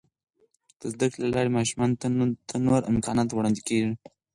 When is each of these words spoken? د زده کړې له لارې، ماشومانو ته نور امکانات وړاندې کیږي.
د 0.79 0.81
زده 0.93 1.07
کړې 1.11 1.21
له 1.25 1.31
لارې، 1.35 1.55
ماشومانو 1.57 1.95
ته 2.49 2.55
نور 2.65 2.81
امکانات 2.91 3.27
وړاندې 3.31 3.61
کیږي. 3.67 3.91